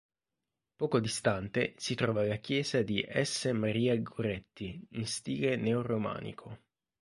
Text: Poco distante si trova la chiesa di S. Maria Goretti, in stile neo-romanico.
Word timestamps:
Poco 0.77 0.99
distante 0.99 1.75
si 1.77 1.93
trova 1.93 2.25
la 2.25 2.37
chiesa 2.37 2.81
di 2.81 3.05
S. 3.07 3.51
Maria 3.53 3.95
Goretti, 3.99 4.83
in 4.93 5.05
stile 5.05 5.57
neo-romanico. 5.57 6.57